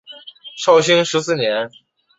[0.57, 1.69] 绍兴十四年。